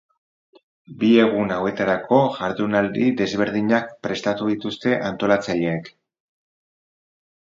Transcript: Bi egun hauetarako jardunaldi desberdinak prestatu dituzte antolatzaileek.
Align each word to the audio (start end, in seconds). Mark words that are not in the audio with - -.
Bi 1.01 1.07
egun 1.23 1.51
hauetarako 1.57 2.21
jardunaldi 2.37 3.09
desberdinak 3.19 3.91
prestatu 4.07 4.49
dituzte 4.53 4.95
antolatzaileek. 5.11 5.91